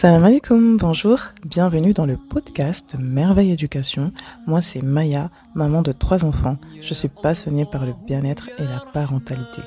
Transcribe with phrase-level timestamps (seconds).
[0.00, 4.12] Salam alaikum, bonjour, bienvenue dans le podcast Merveille Éducation.
[4.46, 6.56] Moi c'est Maya, maman de trois enfants.
[6.80, 9.60] Je suis passionnée par le bien-être et la parentalité.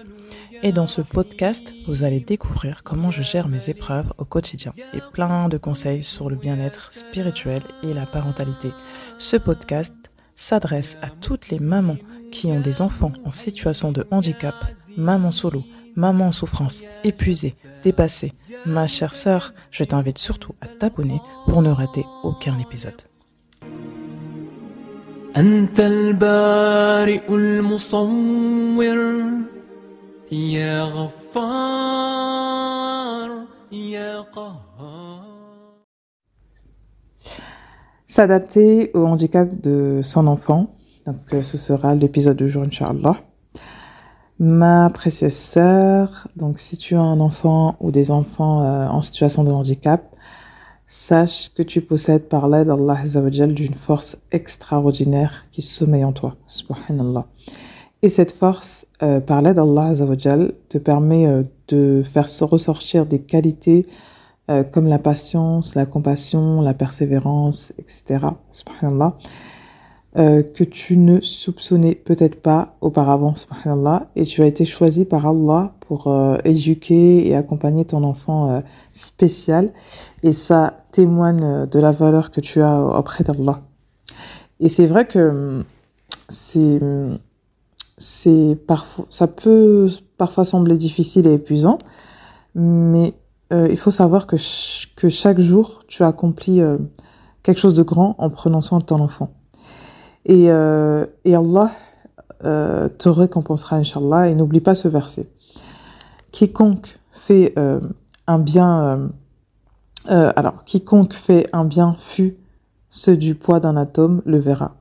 [0.63, 5.01] Et dans ce podcast, vous allez découvrir comment je gère mes épreuves au quotidien et
[5.11, 8.71] plein de conseils sur le bien-être spirituel et la parentalité.
[9.17, 9.93] Ce podcast
[10.37, 11.97] s'adresse à toutes les mamans
[12.31, 14.55] qui ont des enfants en situation de handicap,
[14.95, 15.65] maman solo,
[15.95, 18.33] maman en souffrance, épuisée, dépassée.
[18.65, 23.01] Ma chère sœur, je t'invite surtout à t'abonner pour ne rater aucun épisode.
[38.07, 40.75] S'adapter au handicap de son enfant.
[41.05, 43.15] Donc, euh, ce sera l'épisode du jour, Inch'Allah.
[44.43, 49.43] Ma précieuse sœur, donc si tu as un enfant ou des enfants euh, en situation
[49.43, 50.15] de handicap,
[50.87, 53.03] sache que tu possèdes par l'aide d'Allah
[53.45, 56.37] d'une force extraordinaire qui sommeille en toi.
[56.47, 57.27] Subhanallah.
[58.01, 59.93] Et cette force, euh, par l'aide d'Allah
[60.69, 63.85] te permet euh, de faire ressortir des qualités
[64.73, 68.25] comme la patience, la compassion, la persévérance, etc.
[70.17, 75.25] euh, que tu ne soupçonnais peut-être pas auparavant, subhanallah, et tu as été choisi par
[75.25, 78.59] Allah pour euh, éduquer et accompagner ton enfant euh,
[78.91, 79.71] spécial,
[80.21, 83.61] et ça témoigne de la valeur que tu as auprès d'Allah.
[84.59, 85.63] Et c'est vrai que
[86.27, 86.79] c'est
[87.97, 91.77] c'est parfois ça peut parfois sembler difficile et épuisant,
[92.53, 93.13] mais
[93.51, 94.35] il faut savoir que,
[94.95, 96.61] que chaque jour tu accomplis
[97.43, 99.31] quelque chose de grand en prenant soin de ton enfant.
[100.25, 101.71] Et, euh, et Allah
[102.43, 104.29] euh, te récompensera, Inch'Allah.
[104.29, 105.27] Et n'oublie pas ce verset.
[106.31, 107.79] Quiconque fait euh,
[108.27, 109.09] un bien,
[110.07, 112.35] alors, quiconque fait un bien fut
[112.89, 114.75] ce du poids d'un atome le verra.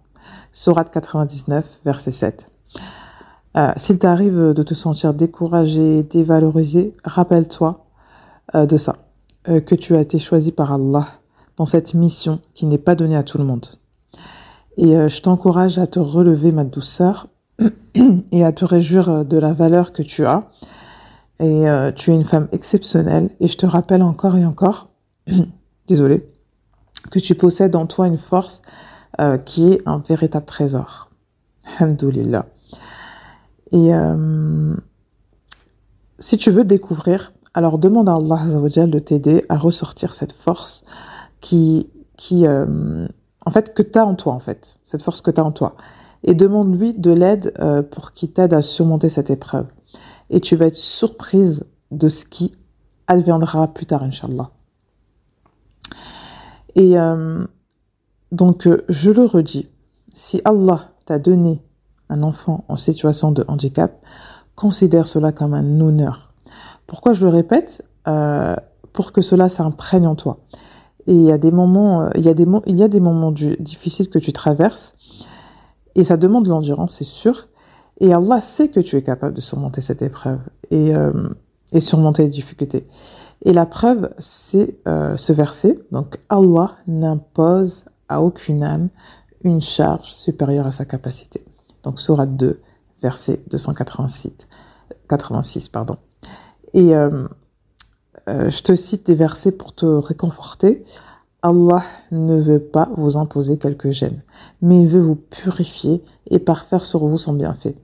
[0.52, 2.48] Sourate 99, verset 7.
[3.76, 7.84] S'il t'arrive de te sentir découragé, dévalorisé, rappelle-toi
[8.54, 8.97] de ça,
[9.44, 11.06] que tu as été choisi par Allah
[11.56, 13.66] dans cette mission qui n'est pas donnée à tout le monde.
[14.76, 17.28] Et euh, je t'encourage à te relever, ma douceur,
[18.32, 20.48] et à te réjouir euh, de la valeur que tu as.
[21.38, 23.30] Et euh, tu es une femme exceptionnelle.
[23.41, 24.88] Et je te rappelle encore et encore,
[25.86, 26.28] désolée,
[27.10, 28.62] que tu possèdes en toi une force
[29.44, 31.10] qui est un véritable trésor.
[31.78, 32.47] Alhamdulillah.
[33.72, 33.91] Et
[36.19, 40.84] si tu veux découvrir, alors demande à Allah de t'aider à ressortir cette force
[41.42, 42.47] qui, qui,
[43.47, 45.53] en fait, que tu as en toi, en fait, cette force que tu as en
[45.53, 45.77] toi.
[46.23, 49.67] Et demande-lui de l'aide euh, pour qu'il t'aide à surmonter cette épreuve.
[50.28, 52.53] Et tu vas être surprise de ce qui
[53.06, 54.51] adviendra plus tard, Inch'Allah.
[56.77, 57.45] Et euh,
[58.31, 59.69] donc, euh, je le redis,
[60.12, 61.62] si Allah t'a donné
[62.11, 64.05] un enfant en situation de handicap,
[64.55, 66.33] considère cela comme un honneur.
[66.87, 67.84] Pourquoi je le répète?
[68.93, 70.39] Pour que cela s'imprègne en toi.
[71.10, 72.34] Et il y a des moments, euh, il y a
[72.88, 74.94] des, moments difficiles que tu traverses.
[75.97, 77.48] Et ça demande de l'endurance, c'est sûr.
[77.98, 80.38] Et Allah sait que tu es capable de surmonter cette épreuve
[80.71, 81.10] et, euh,
[81.81, 82.87] surmonter les difficultés.
[83.44, 85.81] Et la preuve, c'est euh, ce verset.
[85.91, 88.88] Donc, Allah n'impose à aucune âme
[89.42, 91.42] une charge supérieure à sa capacité.
[91.82, 92.60] Donc, Sourate 2,
[93.03, 94.31] verset 286.
[95.09, 95.97] 86, pardon.
[96.72, 97.27] Et euh,
[98.48, 100.84] je te cite des versets pour te réconforter.
[101.42, 104.22] Allah ne veut pas vous imposer quelques gênes,
[104.60, 107.76] mais il veut vous purifier et parfaire sur vous son bienfait.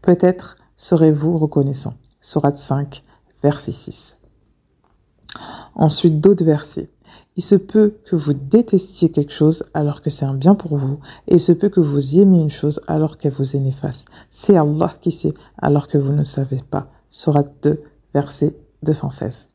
[0.00, 1.94] Peut-être serez-vous reconnaissant.
[2.20, 3.02] Sourate 5,
[3.42, 4.16] verset 6.
[5.74, 6.88] Ensuite, d'autres versets.
[7.36, 10.98] Il se peut que vous détestiez quelque chose alors que c'est un bien pour vous,
[11.26, 14.08] et il se peut que vous aimiez une chose alors qu'elle vous est néfaste.
[14.30, 16.88] C'est Allah qui sait alors que vous ne savez pas.
[17.10, 17.82] Sourate 2,
[18.14, 19.49] verset 216.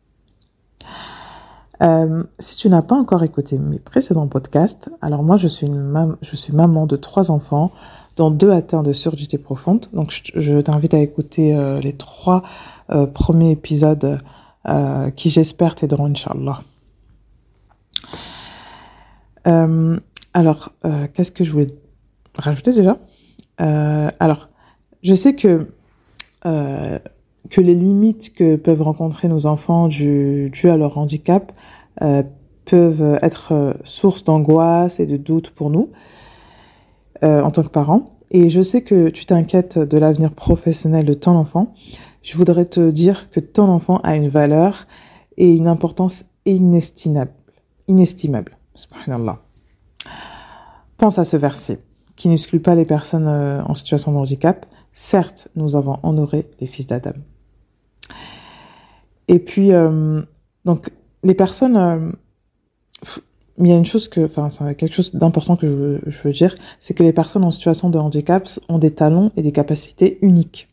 [1.82, 6.86] Euh, si tu n'as pas encore écouté mes précédents podcasts, alors moi je suis, maman
[6.86, 7.72] de trois enfants,
[8.16, 9.88] dont deux atteints de surdité profonde.
[9.94, 12.44] Donc je, t'invite à écouter euh, les trois
[12.92, 14.20] euh, premiers épisodes
[15.16, 16.64] qui j'espère t'aideront, Inch'Allah.
[20.34, 20.72] alors,
[21.14, 21.68] qu'est-ce que je voulais
[22.36, 22.98] rajouter déjà?
[23.60, 24.50] Alors,
[25.04, 25.68] je sais que
[27.50, 31.52] que les limites que peuvent rencontrer nos enfants dues à leur handicap
[32.02, 32.24] euh,
[32.66, 35.92] peuvent être euh, source d'angoisse et de doute pour nous
[37.24, 38.10] euh, en tant que parents.
[38.32, 41.74] Et je sais que tu t'inquiètes de l'avenir professionnel de ton enfant.
[42.24, 44.88] Je voudrais te dire que ton enfant a une valeur
[45.38, 47.32] et une importance inestimable.
[47.88, 48.58] inestimable.
[50.98, 51.80] Pense à ce verset
[52.16, 54.66] qui n'exclut pas les personnes en situation de handicap.
[54.92, 57.14] Certes, nous avons honoré les fils d'Adam.
[59.28, 60.22] Et puis, euh,
[60.66, 60.90] donc,
[61.24, 62.12] les personnes, euh,
[63.58, 66.56] il y a une chose que, enfin, c'est quelque chose d'important que je veux, dire,
[66.80, 70.70] c'est que les personnes en situation de handicap ont des talents et des capacités uniques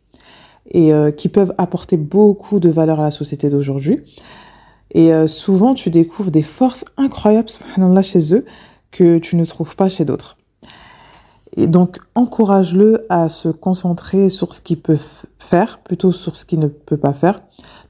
[0.70, 4.00] et euh, qui peuvent apporter beaucoup de valeur à la société d'aujourd'hui.
[4.94, 8.44] Et souvent, tu découvres des forces incroyables, subhanallah, chez eux
[8.90, 10.37] que tu ne trouves pas chez d'autres.
[11.56, 14.99] Et donc, encourage-le à se concentrer sur ce qu'il peut
[15.38, 17.43] faire, plutôt sur ce qu'il ne peut pas faire.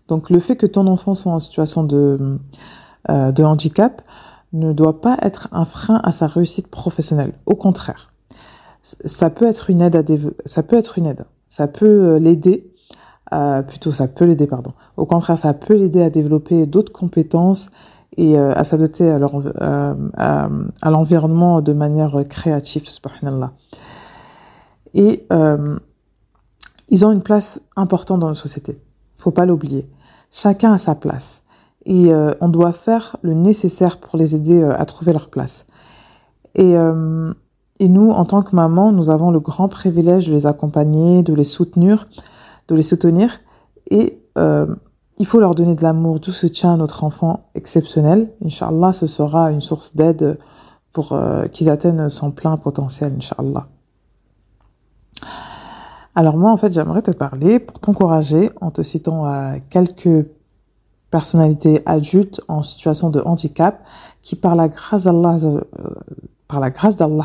[0.09, 2.39] Donc, le fait que ton enfant soit en situation de,
[3.11, 4.03] euh, handicap
[4.53, 7.33] ne doit pas être un frein à sa réussite professionnelle.
[7.47, 8.13] Au contraire,
[8.83, 10.03] ça peut être une aide à
[10.45, 11.25] ça peut être une aide.
[11.49, 12.73] Ça peut l'aider
[13.33, 14.73] euh, plutôt ça peut l'aider, pardon.
[14.97, 17.71] Au contraire, ça peut l'aider à développer d'autres compétences
[18.17, 23.53] et euh, à s'adapter à, leur, euh, à, l'environnement de manière créative, subhanallah.
[24.95, 25.79] Et euh,
[26.89, 28.79] ils ont une place importante dans la société.
[29.17, 29.89] Faut pas l'oublier.
[30.31, 31.43] Chacun a sa place.
[31.85, 35.67] Et on doit faire le nécessaire pour les aider à trouver leur place.
[36.55, 41.25] Et, et nous, en tant que maman, nous avons le grand privilège de les accompagner,
[41.25, 42.07] de les soutenir
[42.69, 43.41] de les soutenir
[43.91, 44.19] et
[45.23, 48.33] il faut leur donner de l'amour, du soutien à notre enfant exceptionnel.
[48.45, 50.37] Inch'Allah, ce sera une source d'aide
[50.93, 53.69] pour euh, qu'ils atteignent son plein potentiel, Inch'Allah.
[56.17, 60.27] Alors moi, en fait, j'aimerais te parler pour t'encourager en te citant euh, quelques
[61.13, 63.81] personnalités adultes en situation de handicap
[64.23, 65.61] qui, par la grâce d'Allah, euh,
[66.49, 67.25] par la grâce d'Allah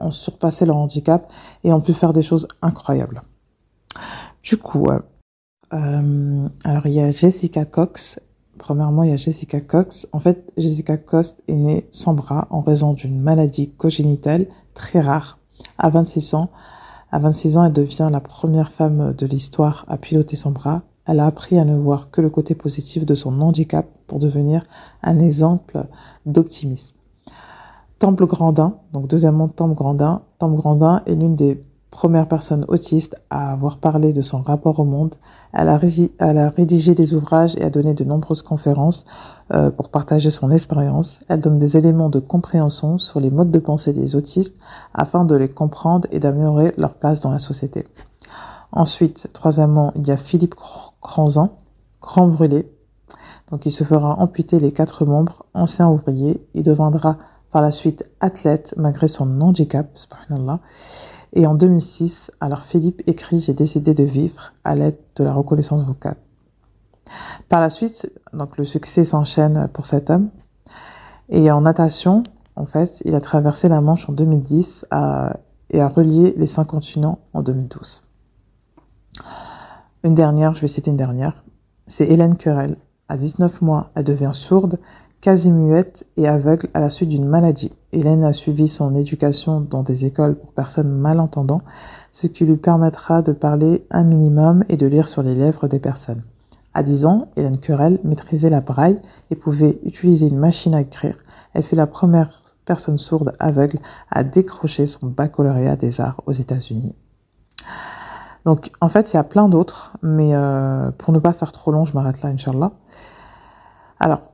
[0.00, 1.32] ont surpassé leur handicap
[1.64, 3.22] et ont pu faire des choses incroyables.
[4.42, 4.88] Du coup,
[5.74, 8.20] euh, alors il y a Jessica Cox.
[8.58, 10.06] Premièrement, il y a Jessica Cox.
[10.12, 15.38] En fait, Jessica Cox est née sans bras en raison d'une maladie congénitale très rare.
[15.78, 16.50] À 26 ans,
[17.10, 20.82] à 26 ans, elle devient la première femme de l'histoire à piloter son bras.
[21.06, 24.62] Elle a appris à ne voir que le côté positif de son handicap pour devenir
[25.02, 25.86] un exemple
[26.24, 26.96] d'optimisme.
[27.98, 30.22] Temple Grandin, donc deuxièmement Temple Grandin.
[30.38, 31.62] Temple Grandin est l'une des
[31.94, 35.14] première personne autiste à avoir parlé de son rapport au monde.
[35.52, 39.06] Elle a, rédigé des ouvrages et a donné de nombreuses conférences
[39.54, 41.20] euh, pour partager son expérience.
[41.28, 44.56] Elle donne des éléments de compréhension sur les modes de pensée des autistes
[44.92, 47.86] afin de les comprendre et d'améliorer leur place dans la société.
[48.72, 50.56] Ensuite, troisièmement, il y a Philippe
[51.00, 51.58] Cranzan,
[52.02, 52.68] grand brûlé.
[53.52, 56.44] Donc il se fera amputer les quatre membres, ancien ouvrier.
[56.54, 57.18] Il deviendra
[57.52, 59.86] par la suite athlète malgré son handicap.
[61.34, 65.84] Et en 2006, alors Philippe écrit J'ai décidé de vivre à l'aide de la reconnaissance
[65.84, 66.16] vocale.
[67.48, 70.30] Par la suite, donc le succès s'enchaîne pour cet homme.
[71.28, 72.22] Et en natation,
[72.54, 74.86] en fait, il a traversé la Manche en 2010
[75.70, 78.02] et a relié les cinq continents en 2012.
[80.04, 81.44] Une dernière, je vais citer une dernière,
[81.86, 82.76] c'est Hélène Querelle.
[83.08, 84.78] À 19 mois, elle devient sourde
[85.24, 87.72] quasi muette et aveugle à la suite d'une maladie.
[87.92, 91.62] Hélène a suivi son éducation dans des écoles pour personnes malentendants,
[92.12, 95.78] ce qui lui permettra de parler un minimum et de lire sur les lèvres des
[95.78, 96.22] personnes.
[96.74, 99.00] À 10 ans, Hélène Querelle maîtrisait la braille
[99.30, 101.16] et pouvait utiliser une machine à écrire.
[101.54, 103.78] Elle fut la première personne sourde aveugle
[104.10, 106.94] à décrocher son baccalauréat des arts aux États-Unis.
[108.44, 111.70] Donc, en fait, il y a plein d'autres, mais euh, pour ne pas faire trop
[111.70, 112.72] long, je m'arrête là, Inch'Allah.
[113.98, 114.33] Alors,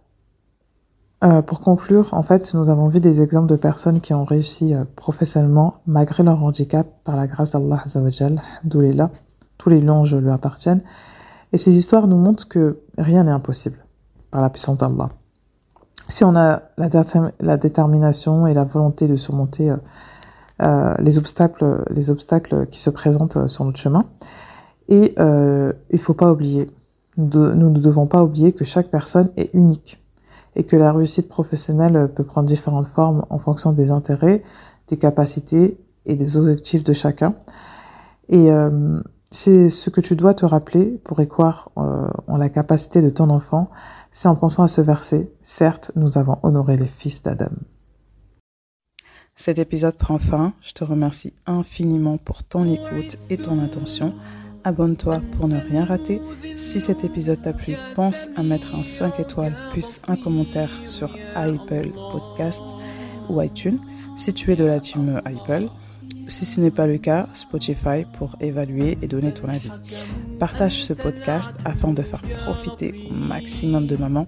[1.22, 4.74] euh, pour conclure, en fait, nous avons vu des exemples de personnes qui ont réussi
[4.74, 8.40] euh, professionnellement malgré leur handicap par la grâce d'Allah Azzawajal,
[8.72, 9.10] là,
[9.58, 10.82] tous les louanges lui appartiennent.
[11.52, 13.84] Et ces histoires nous montrent que rien n'est impossible
[14.30, 15.10] par la puissance d'Allah.
[16.08, 19.74] Si on a la, détermination et la volonté de surmonter
[20.62, 24.04] euh, les obstacles, les obstacles qui se présentent sur notre chemin,
[24.88, 26.68] et il faut pas oublier,
[27.16, 30.00] nous ne devons pas oublier que chaque personne est unique
[30.56, 34.42] et que la réussite professionnelle peut prendre différentes formes en fonction des intérêts,
[34.88, 37.34] des capacités et des objectifs de chacun.
[38.28, 42.48] Et euh, c'est ce que tu dois te rappeler pour y croire euh, en la
[42.48, 43.70] capacité de ton enfant.
[44.12, 47.50] C'est en pensant à ce verset, certes, nous avons honoré les fils d'Adam.
[49.36, 50.52] Cet épisode prend fin.
[50.60, 54.14] Je te remercie infiniment pour ton écoute et ton attention
[54.63, 56.21] abonne-toi pour ne rien rater.
[56.55, 61.15] Si cet épisode t'a plu, pense à mettre un 5 étoiles plus un commentaire sur
[61.35, 62.63] Apple Podcast
[63.29, 63.79] ou iTunes
[64.17, 65.67] si tu es de la team Apple.
[66.27, 69.69] si ce n'est pas le cas, Spotify pour évaluer et donner ton avis.
[70.39, 74.27] Partage ce podcast afin de faire profiter au maximum de mamans.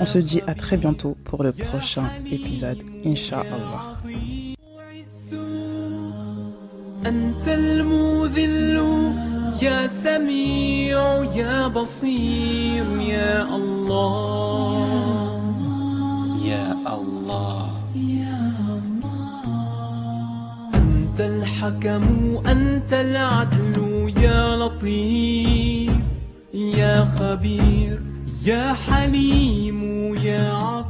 [0.00, 3.96] On se dit à très bientôt pour le prochain épisode, Inch'Allah.
[7.06, 8.76] أنت المذل
[9.61, 15.39] يا سميع يا بصير يا الله.
[16.45, 17.69] يا الله.
[20.75, 25.91] أنت الحكم أنت العدل يا لطيف
[26.53, 28.01] يا خبير
[28.45, 30.84] يا حليم يا عظيم.